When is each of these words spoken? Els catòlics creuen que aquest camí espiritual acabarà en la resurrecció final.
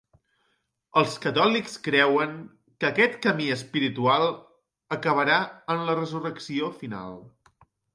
Els 1.01 1.13
catòlics 1.25 1.75
creuen 1.89 2.33
que 2.85 2.91
aquest 2.91 3.21
camí 3.29 3.53
espiritual 3.59 4.29
acabarà 5.01 5.41
en 5.77 5.89
la 5.91 6.01
resurrecció 6.05 6.77
final. 6.85 7.21